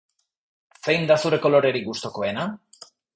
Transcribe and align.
Zein 0.87 1.05
da 1.11 1.17
zure 1.25 1.39
kolorerik 1.43 1.85
gustokoena? 1.91 2.47